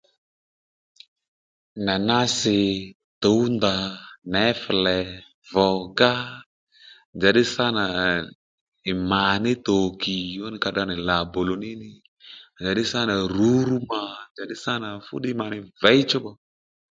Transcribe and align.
Nànásì, 1.85 2.57
tǔwndà, 3.21 3.73
něflè, 4.33 4.97
vùgá 5.53 6.11
njàddí 7.15 7.43
sâ 7.53 7.65
nà 7.77 7.83
ndèy 7.93 8.95
mà 9.09 9.21
ní 9.43 9.51
tòkì 9.65 10.17
fúni 10.39 10.57
ka 10.63 10.69
tdra 10.71 10.83
nì 10.89 10.95
làbòlò 11.07 11.53
ní 11.63 11.69
nì 11.81 11.89
njàddí 12.61 12.83
sâ 12.91 12.99
nà 13.09 13.15
rǔrú 13.35 13.75
mà 13.89 13.99
njàddí 14.31 14.55
sâ 14.63 14.73
nà 14.83 14.89
fúddiy 15.05 15.33
mà 15.39 15.45
nì 15.53 15.57
věy 15.81 15.99
chú 16.09 16.17
bǎ 16.23 16.31